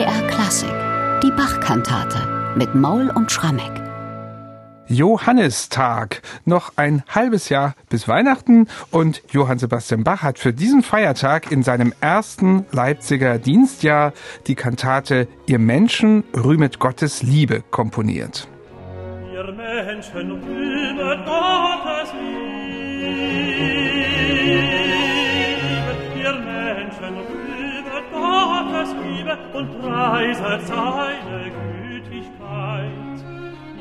[0.00, 0.72] MDR Klassik,
[1.22, 3.82] die Bach-Kantate mit Maul und Schrammeck.
[4.86, 6.22] Johannistag.
[6.46, 11.62] Noch ein halbes Jahr bis Weihnachten und Johann Sebastian Bach hat für diesen Feiertag in
[11.62, 14.14] seinem ersten Leipziger Dienstjahr
[14.46, 18.48] die Kantate Ihr Menschen rühmet Gottes Liebe komponiert.
[19.34, 22.60] Ihr Menschen rühmet Gottes Liebe.
[29.54, 33.24] Und preiset seine Gütigkeit.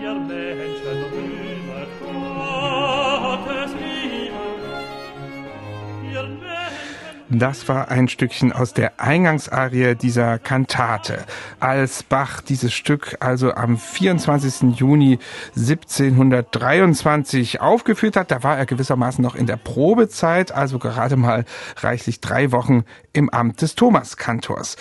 [0.01, 4.43] Ihr Menschen rühmet Gottes Liebe.
[6.11, 6.23] Ihr
[7.31, 11.25] das war ein Stückchen aus der Eingangsarie dieser Kantate.
[11.59, 14.79] Als Bach dieses Stück also am 24.
[14.79, 15.19] Juni
[15.55, 21.45] 1723 aufgeführt hat, da war er gewissermaßen noch in der Probezeit, also gerade mal
[21.77, 24.75] reichlich drei Wochen im Amt des Thomaskantors.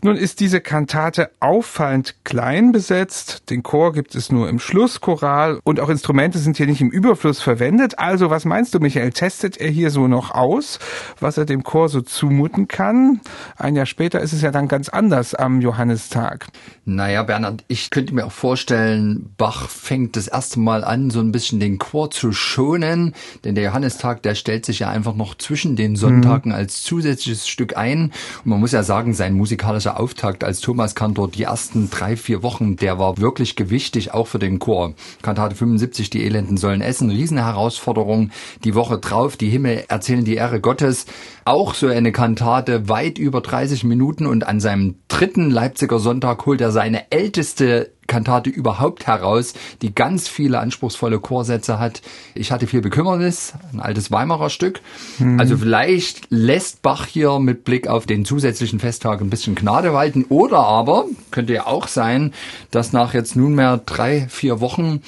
[0.00, 3.50] Nun ist diese Kantate auffallend klein besetzt.
[3.50, 7.40] Den Chor gibt es nur im Schlusschoral und auch Instrumente sind hier nicht im Überfluss
[7.40, 7.98] verwendet.
[7.98, 9.10] Also was meinst du, Michael?
[9.10, 10.78] Testet er hier so noch aus,
[11.18, 13.20] was er dem Chor so zumuten kann?
[13.56, 16.46] Ein Jahr später ist es ja dann ganz anders am Johannistag.
[16.84, 21.32] Naja, Bernhard, ich könnte mir auch vorstellen, Bach fängt das erste Mal an, so ein
[21.32, 25.74] bisschen den Chor zu schonen, denn der Johannistag, der stellt sich ja einfach noch zwischen
[25.74, 26.56] den Sonntagen mhm.
[26.56, 28.12] als zusätzliches Stück ein.
[28.44, 32.16] Und man muss ja sagen, sein musikalischer musikalischer Auftakt als Thomas Kantor die ersten drei,
[32.16, 34.94] vier Wochen, der war wirklich gewichtig, auch für den Chor.
[35.22, 38.30] Kantate 75, die Elenden sollen essen, Riesenherausforderung.
[38.64, 41.06] Die Woche drauf, die Himmel erzählen die Ehre Gottes.
[41.44, 46.60] Auch so eine Kantate, weit über 30 Minuten und an seinem dritten Leipziger Sonntag holt
[46.60, 52.02] er seine älteste Kantate überhaupt heraus, die ganz viele anspruchsvolle Chorsätze hat.
[52.34, 54.80] Ich hatte viel Bekümmernis, ein altes Weimarer Stück.
[55.20, 55.38] Mhm.
[55.38, 60.24] Also vielleicht lässt Bach hier mit Blick auf den zusätzlichen Festtag ein bisschen Gnade walten.
[60.28, 62.32] Oder aber, könnte ja auch sein,
[62.72, 65.02] dass nach jetzt nunmehr drei, vier Wochen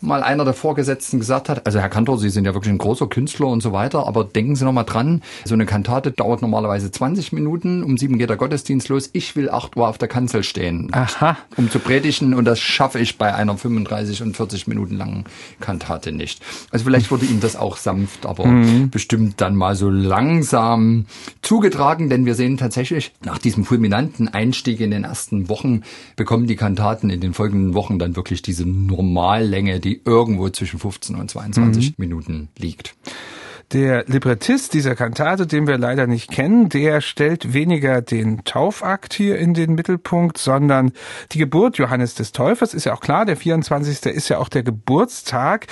[0.00, 3.08] mal einer der Vorgesetzten gesagt hat, also Herr Kantor, Sie sind ja wirklich ein großer
[3.08, 6.90] Künstler und so weiter, aber denken Sie noch mal dran, so eine Kantate dauert normalerweise
[6.90, 10.42] 20 Minuten, um sieben geht der Gottesdienst los, ich will acht Uhr auf der Kanzel
[10.42, 11.36] stehen, Aha.
[11.56, 15.24] um zu predigen und das schaffe ich bei einer 35 und 40 Minuten langen
[15.60, 16.42] Kantate nicht.
[16.70, 18.90] Also vielleicht wurde ihm das auch sanft, aber mhm.
[18.90, 21.06] bestimmt dann mal so langsam
[21.42, 25.82] zugetragen, denn wir sehen tatsächlich, nach diesem fulminanten Einstieg in den ersten Wochen
[26.16, 31.16] bekommen die Kantaten in den folgenden Wochen dann wirklich diese Normallänge, die irgendwo zwischen 15
[31.16, 31.94] und 22 mhm.
[31.98, 32.94] Minuten liegt.
[33.72, 39.36] Der Librettist dieser Kantate, den wir leider nicht kennen, der stellt weniger den Taufakt hier
[39.36, 40.92] in den Mittelpunkt, sondern
[41.32, 44.06] die Geburt Johannes des Täufers ist ja auch klar, der 24.
[44.06, 45.66] ist ja auch der Geburtstag.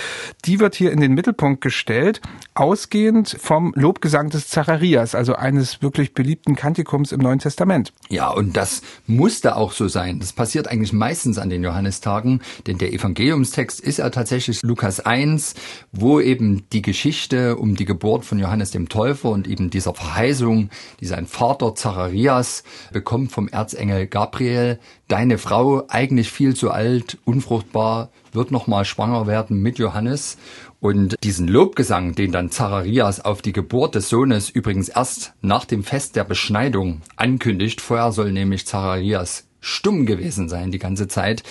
[0.44, 2.20] Die wird hier in den Mittelpunkt gestellt,
[2.54, 7.94] ausgehend vom Lobgesang des Zacharias, also eines wirklich beliebten Kantikums im Neuen Testament.
[8.10, 10.20] Ja, und das musste auch so sein.
[10.20, 15.54] Das passiert eigentlich meistens an den Johannistagen, denn der Evangeliumstext ist ja tatsächlich Lukas 1,
[15.92, 19.94] wo eben die Geschichte um die die Geburt von Johannes dem Täufer und eben dieser
[19.94, 24.80] Verheißung, die sein Vater Zacharias bekommt vom Erzengel Gabriel.
[25.06, 30.36] Deine Frau, eigentlich viel zu alt, unfruchtbar, wird nochmal schwanger werden mit Johannes.
[30.80, 35.84] Und diesen Lobgesang, den dann Zacharias auf die Geburt des Sohnes übrigens erst nach dem
[35.84, 41.42] Fest der Beschneidung ankündigt, vorher soll nämlich Zacharias stumm gewesen sein die ganze Zeit,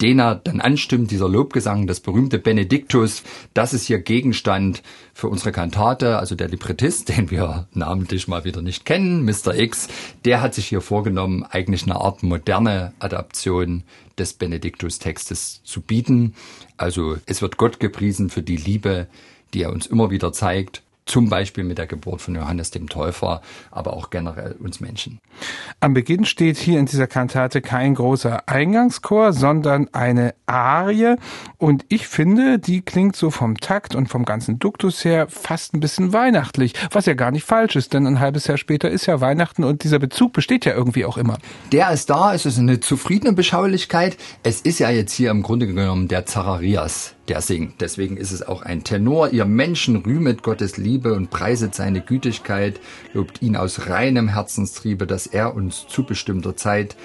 [0.00, 3.22] den er dann anstimmt, dieser Lobgesang, das berühmte Benediktus,
[3.52, 4.82] das ist hier Gegenstand
[5.12, 9.54] für unsere Kantate, also der Librettist, den wir namentlich mal wieder nicht kennen, Mr.
[9.54, 9.88] X,
[10.24, 13.82] der hat sich hier vorgenommen, eigentlich eine Art moderne Adaption
[14.18, 16.34] des Benediktus-Textes zu bieten.
[16.76, 19.06] Also es wird Gott gepriesen für die Liebe,
[19.54, 23.42] die er uns immer wieder zeigt zum Beispiel mit der Geburt von Johannes dem Täufer,
[23.70, 25.18] aber auch generell uns Menschen.
[25.80, 31.16] Am Beginn steht hier in dieser Kantate kein großer Eingangschor, sondern eine Arie.
[31.58, 35.80] Und ich finde, die klingt so vom Takt und vom ganzen Duktus her fast ein
[35.80, 39.20] bisschen weihnachtlich, was ja gar nicht falsch ist, denn ein halbes Jahr später ist ja
[39.20, 41.38] Weihnachten und dieser Bezug besteht ja irgendwie auch immer.
[41.72, 44.16] Der ist da, es ist eine zufriedene Beschaulichkeit.
[44.44, 47.80] Es ist ja jetzt hier im Grunde genommen der Zacharias, der singt.
[47.80, 49.30] Deswegen ist es auch ein Tenor.
[49.30, 52.80] Ihr Menschen rühmet Gottes Liebe und preiset seine Gütigkeit,
[53.14, 56.96] lobt ihn aus reinem Herzenstriebe, dass er uns zu bestimmter Zeit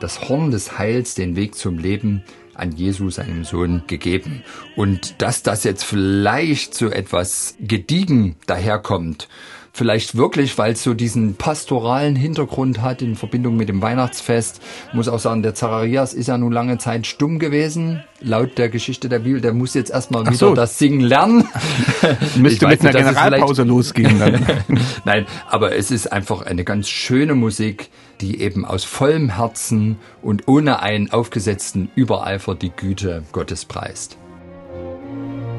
[0.00, 4.42] das Horn des Heils, den Weg zum Leben an Jesu, seinem Sohn, gegeben.
[4.74, 9.28] Und dass das jetzt vielleicht so etwas gediegen daherkommt,
[9.76, 14.62] Vielleicht wirklich, weil es so diesen pastoralen Hintergrund hat in Verbindung mit dem Weihnachtsfest.
[14.92, 18.04] Muss auch sagen, der Zacharias ist ja nun lange Zeit stumm gewesen.
[18.20, 20.54] Laut der Geschichte der Bibel, der muss jetzt erstmal wieder so.
[20.54, 21.48] das Singen lernen.
[22.36, 24.46] Müsste mit einer Generalpause losgehen dann.
[25.04, 30.46] Nein, aber es ist einfach eine ganz schöne Musik, die eben aus vollem Herzen und
[30.46, 34.18] ohne einen aufgesetzten Übereifer die Güte Gottes preist.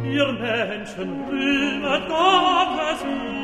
[0.06, 3.35] Ihr Menschen rühmet Gottes Liebe,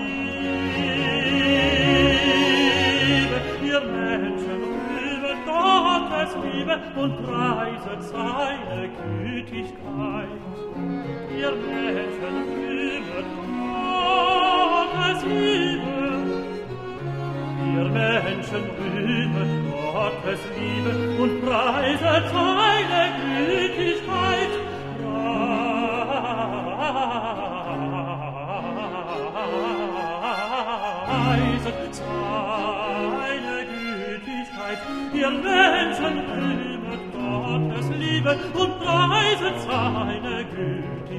[6.22, 8.90] Gottes Liebe und preiset seine
[9.24, 10.28] Gütigkeit.
[11.36, 12.81] Ihr Menschen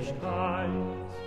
[0.02, 1.21] Gütigkeit.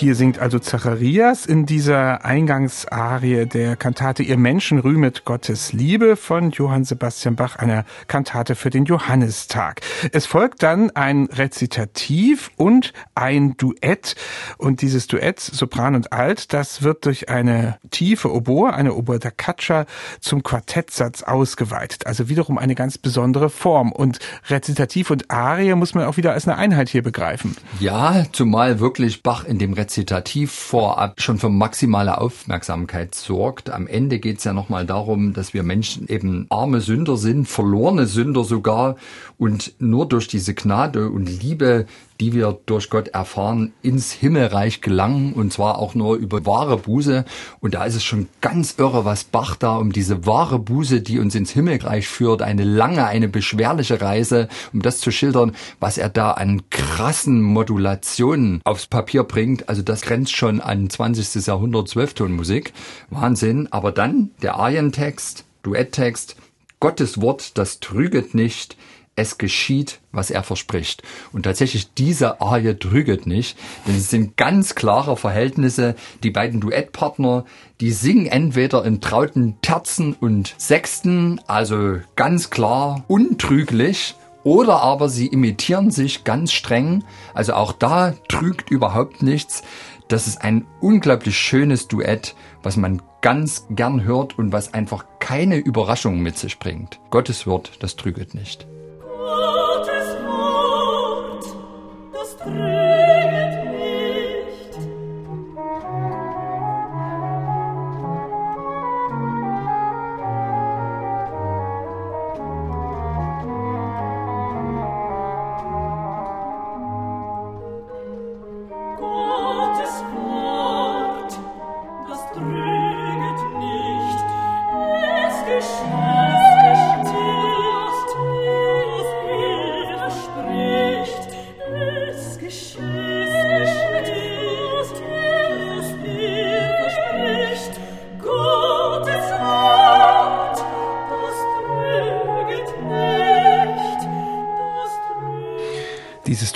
[0.00, 6.52] Hier singt also Zacharias in dieser Eingangsarie der Kantate Ihr Menschen rühmet Gottes Liebe von
[6.52, 9.82] Johann Sebastian Bach, einer Kantate für den Johannistag.
[10.12, 14.16] Es folgt dann ein Rezitativ und ein Duett.
[14.56, 19.30] Und dieses Duett, Sopran und Alt, das wird durch eine tiefe Oboe, eine Oboe da
[19.30, 19.84] Caccia,
[20.22, 22.06] zum Quartettsatz ausgeweitet.
[22.06, 23.92] Also wiederum eine ganz besondere Form.
[23.92, 24.18] Und
[24.48, 27.54] Rezitativ und Arie muss man auch wieder als eine Einheit hier begreifen.
[27.80, 33.70] Ja, zumal wirklich Bach in dem Rezitativ Rezitativ vorab schon für maximale Aufmerksamkeit sorgt.
[33.70, 38.06] Am Ende geht es ja nochmal darum, dass wir Menschen eben arme Sünder sind, verlorene
[38.06, 38.94] Sünder sogar
[39.36, 41.86] und nur durch diese Gnade und Liebe
[42.20, 47.24] die wir durch Gott erfahren, ins Himmelreich gelangen und zwar auch nur über wahre Buße.
[47.60, 51.18] Und da ist es schon ganz irre, was Bach da um diese wahre Buße, die
[51.18, 56.10] uns ins Himmelreich führt, eine lange, eine beschwerliche Reise, um das zu schildern, was er
[56.10, 59.68] da an krassen Modulationen aufs Papier bringt.
[59.70, 61.46] Also das grenzt schon an 20.
[61.46, 62.74] Jahrhundert Zwölftonmusik.
[63.08, 63.68] Wahnsinn.
[63.70, 66.36] Aber dann der Arientext, Duetttext,
[66.80, 68.76] Gottes Wort, das trüget nicht,
[69.20, 71.02] es geschieht, was er verspricht.
[71.32, 75.94] Und tatsächlich diese Arie trüget nicht, denn es sind ganz klare Verhältnisse.
[76.22, 77.44] Die beiden Duettpartner,
[77.80, 85.26] die singen entweder in trauten Terzen und Sechsten, also ganz klar untrüglich, oder aber sie
[85.26, 87.04] imitieren sich ganz streng.
[87.34, 89.62] Also auch da trügt überhaupt nichts.
[90.08, 95.56] Das ist ein unglaublich schönes Duett, was man ganz gern hört und was einfach keine
[95.56, 96.98] Überraschung mit sich bringt.
[97.10, 98.66] Gottes Wort, das trüget nicht.
[99.22, 99.59] Oh.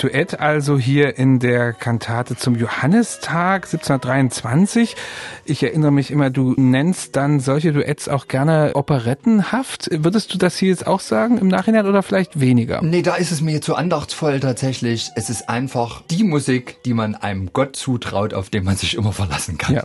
[0.05, 4.95] Duett also hier in der Kantate zum Johannistag 1723.
[5.47, 9.89] Ich erinnere mich immer, du nennst dann solche Duetts auch gerne operettenhaft.
[9.91, 12.81] Würdest du das hier jetzt auch sagen im Nachhinein oder vielleicht weniger?
[12.81, 15.11] Nee, da ist es mir zu andachtsvoll tatsächlich.
[15.15, 19.11] Es ist einfach die Musik, die man einem Gott zutraut, auf den man sich immer
[19.11, 19.75] verlassen kann.
[19.75, 19.83] Ja.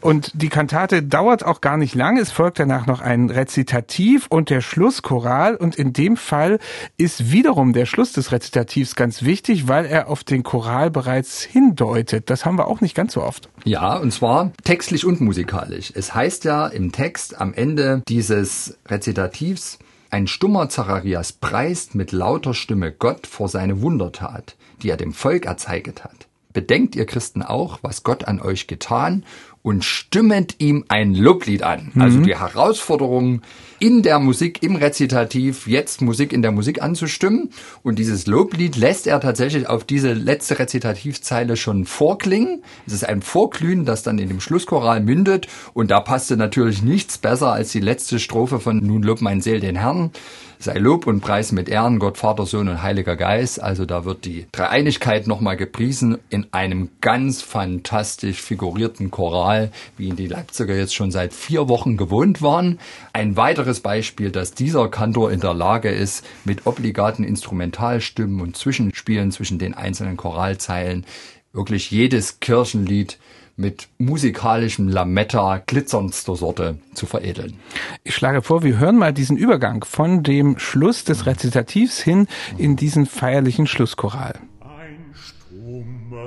[0.00, 2.18] Und die Kantate dauert auch gar nicht lang.
[2.18, 5.54] Es folgt danach noch ein Rezitativ und der Schlusschoral.
[5.54, 6.58] Und in dem Fall
[6.96, 12.30] ist wiederum der Schluss des Rezitativs ganz wichtig, weil er auf den Choral bereits hindeutet.
[12.30, 13.48] Das haben wir auch nicht ganz so oft.
[13.64, 15.92] Ja, und zwar textlich und musikalisch.
[15.94, 22.54] Es heißt ja im Text am Ende dieses Rezitativs, ein stummer Zacharias preist mit lauter
[22.54, 26.26] Stimme Gott vor seine Wundertat, die er dem Volk erzeiget hat.
[26.54, 29.24] Bedenkt ihr Christen auch, was Gott an euch getan
[29.60, 31.92] und stimmet ihm ein Loblied an.
[31.98, 32.22] Also mhm.
[32.22, 33.42] die Herausforderung
[33.82, 37.50] in der Musik, im Rezitativ, jetzt Musik in der Musik anzustimmen.
[37.82, 42.62] Und dieses Loblied lässt er tatsächlich auf diese letzte Rezitativzeile schon vorklingen.
[42.86, 45.48] Es ist ein Vorglühen, das dann in dem Schlusschoral mündet.
[45.74, 49.58] Und da passte natürlich nichts besser als die letzte Strophe von Nun lob mein Seel
[49.58, 50.12] den Herrn.
[50.60, 53.60] sei Lob und Preis mit Ehren, Gott, Vater, Sohn und Heiliger Geist.
[53.60, 60.14] Also da wird die Dreieinigkeit nochmal gepriesen in einem ganz fantastisch figurierten Choral, wie ihn
[60.14, 62.78] die Leipziger jetzt schon seit vier Wochen gewohnt waren.
[63.12, 69.32] Ein weiteres Beispiel, dass dieser Kantor in der Lage ist, mit obligaten Instrumentalstimmen und Zwischenspielen
[69.32, 71.06] zwischen den einzelnen Choralzeilen
[71.52, 73.18] wirklich jedes Kirchenlied
[73.56, 77.54] mit musikalischem Lametta glitzerndster Sorte zu veredeln.
[78.02, 82.26] Ich schlage vor, wir hören mal diesen Übergang von dem Schluss des Rezitativs hin
[82.56, 84.34] in diesen feierlichen Schlusschoral.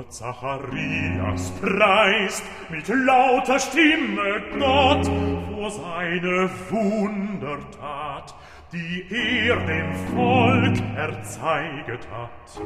[0.08, 8.34] Zacharias preist mit lauter Stimme Gott vor seine Wundertat,
[8.72, 12.60] die er dem Volk erzeiget hat.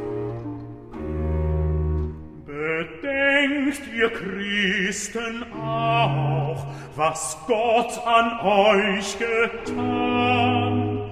[2.46, 11.10] Bedenkt ihr Christen auch, was Gott an euch getan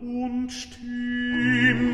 [0.00, 1.91] und stimmt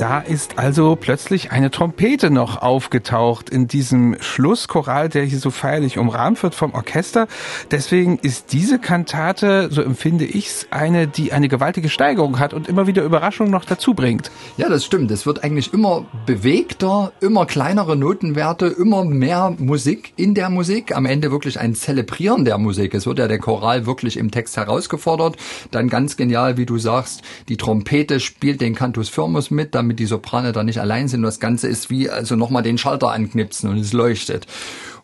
[0.00, 5.98] Da ist also plötzlich eine Trompete noch aufgetaucht in diesem Schlusschoral, der hier so feierlich
[5.98, 7.28] umrahmt wird vom Orchester.
[7.70, 12.86] Deswegen ist diese Kantate, so empfinde ich's, eine, die eine gewaltige Steigerung hat und immer
[12.86, 14.30] wieder Überraschungen noch dazu bringt.
[14.56, 15.10] Ja, das stimmt.
[15.10, 20.96] Es wird eigentlich immer bewegter, immer kleinere Notenwerte, immer mehr Musik in der Musik.
[20.96, 22.94] Am Ende wirklich ein Zelebrieren der Musik.
[22.94, 25.36] Es wird ja der Choral wirklich im Text herausgefordert.
[25.72, 30.06] Dann ganz genial, wie du sagst, die Trompete spielt den Cantus Firmus mit, damit die
[30.06, 31.22] Soprane da nicht allein sind.
[31.22, 34.46] Das Ganze ist wie also nochmal den Schalter anknipsen und es leuchtet.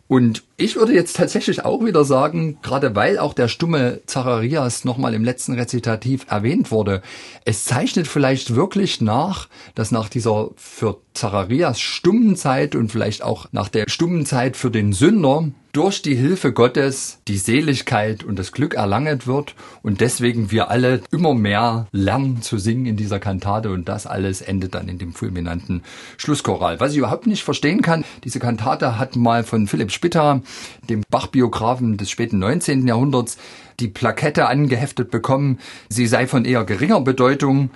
[0.07, 5.13] Und ich würde jetzt tatsächlich auch wieder sagen, gerade weil auch der stumme Zacharias nochmal
[5.13, 7.03] im letzten Rezitativ erwähnt wurde,
[7.45, 13.47] es zeichnet vielleicht wirklich nach, dass nach dieser für Zacharias stummen Zeit und vielleicht auch
[13.51, 15.45] nach der stummen Zeit für den Sünder
[15.77, 21.01] durch die Hilfe Gottes die Seligkeit und das Glück erlanget wird und deswegen wir alle
[21.11, 25.13] immer mehr lernen zu singen in dieser Kantate und das alles endet dann in dem
[25.13, 25.83] fulminanten
[26.17, 26.79] Schlusschoral.
[26.79, 30.41] Was ich überhaupt nicht verstehen kann, diese Kantate hat mal von Philipp Spitter,
[30.89, 32.87] dem Bach-Biografen des späten 19.
[32.87, 33.37] Jahrhunderts,
[33.79, 37.69] die Plakette angeheftet bekommen, sie sei von eher geringer Bedeutung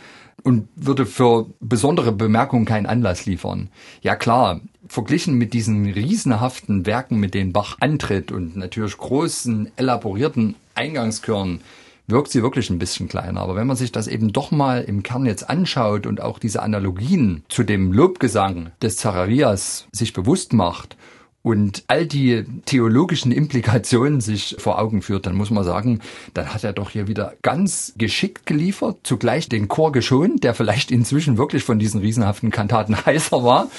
[0.44, 3.70] und würde für besondere Bemerkungen keinen Anlass liefern.
[4.02, 10.56] Ja klar, verglichen mit diesen riesenhaften Werken, mit denen Bach antritt und natürlich großen, elaborierten
[10.76, 11.62] Eingangschören,
[12.08, 13.42] wirkt sie wirklich ein bisschen kleiner.
[13.42, 16.62] Aber wenn man sich das eben doch mal im Kern jetzt anschaut und auch diese
[16.62, 20.98] Analogien zu dem Lobgesang des Zacharias sich bewusst macht
[21.44, 26.00] und all die theologischen Implikationen sich vor Augen führt, dann muss man sagen,
[26.34, 30.92] dann hat er doch hier wieder ganz geschickt geliefert, zugleich den Chor geschont, der vielleicht
[30.92, 33.70] inzwischen wirklich von diesen riesenhaften Kantaten heißer war.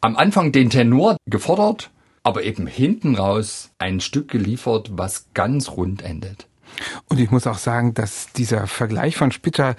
[0.00, 1.90] Am Anfang den Tenor gefordert,
[2.24, 6.46] aber eben hinten raus ein Stück geliefert, was ganz rund endet.
[7.08, 9.76] Und ich muss auch sagen, dass dieser Vergleich von Spitter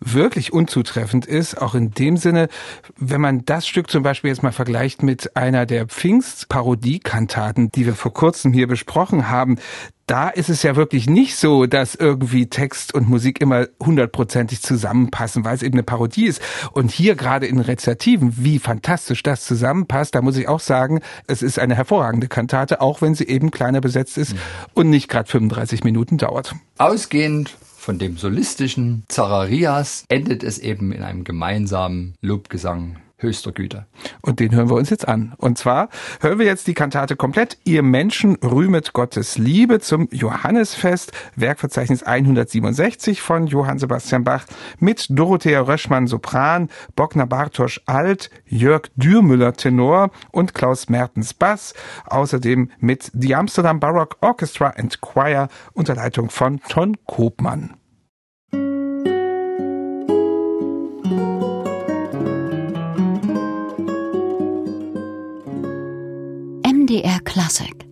[0.00, 2.48] wirklich unzutreffend ist, auch in dem Sinne,
[2.96, 7.94] wenn man das Stück zum Beispiel jetzt mal vergleicht mit einer der Pfingst-Parodie-Kantaten, die wir
[7.94, 9.58] vor kurzem hier besprochen haben,
[10.08, 15.44] da ist es ja wirklich nicht so, dass irgendwie Text und Musik immer hundertprozentig zusammenpassen,
[15.44, 16.40] weil es eben eine Parodie ist.
[16.72, 21.42] Und hier gerade in Rezitativen, wie fantastisch das zusammenpasst, da muss ich auch sagen, es
[21.42, 24.38] ist eine hervorragende Kantate, auch wenn sie eben kleiner besetzt ist mhm.
[24.72, 26.54] und nicht gerade 35 Minuten dauert.
[26.78, 33.86] Ausgehend von dem solistischen Zacharias endet es eben in einem gemeinsamen Lobgesang höchster Güte.
[34.22, 35.34] Und den hören wir uns jetzt an.
[35.36, 35.88] Und zwar
[36.20, 37.58] hören wir jetzt die Kantate komplett.
[37.64, 44.46] Ihr Menschen rühmet Gottes Liebe zum Johannesfest, Werkverzeichnis 167 von Johann Sebastian Bach
[44.78, 51.74] mit Dorothea Röschmann Sopran, Bockner Bartosch Alt, Jörg Dürmüller Tenor und Klaus Mertens Bass.
[52.06, 57.74] Außerdem mit The Amsterdam Baroque Orchestra and Choir unter Leitung von Ton Kopmann.
[66.88, 67.87] MDR Classic